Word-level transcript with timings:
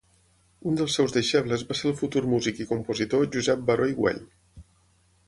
Un 0.69 0.79
dels 0.79 0.95
seus 0.99 1.13
deixebles 1.17 1.65
va 1.71 1.77
ser 1.79 1.87
el 1.91 1.95
futur 1.99 2.23
músic 2.31 2.63
i 2.65 2.69
compositor 2.71 3.29
Josep 3.37 3.63
Baró 3.69 3.89
i 3.93 3.97
Güell. 4.01 4.23